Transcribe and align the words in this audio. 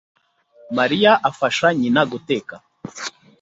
Mariya 0.77 1.11
afasha 1.29 1.67
nyina 1.79 2.01
guteka 2.11 2.55